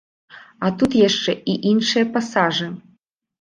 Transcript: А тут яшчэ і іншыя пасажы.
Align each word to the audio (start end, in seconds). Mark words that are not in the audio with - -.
А 0.67 0.71
тут 0.83 0.95
яшчэ 0.99 1.35
і 1.53 1.55
іншыя 1.73 2.05
пасажы. 2.17 2.71